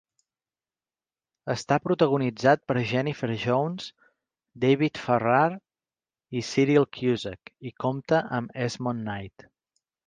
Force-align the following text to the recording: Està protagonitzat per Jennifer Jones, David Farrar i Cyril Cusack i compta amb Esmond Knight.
Està 1.53 1.77
protagonitzat 1.87 2.63
per 2.71 2.77
Jennifer 2.93 3.29
Jones, 3.45 3.91
David 4.65 5.03
Farrar 5.05 5.45
i 6.41 6.45
Cyril 6.51 6.91
Cusack 7.01 7.57
i 7.73 7.77
compta 7.87 8.27
amb 8.41 8.61
Esmond 8.69 9.09
Knight. 9.09 9.51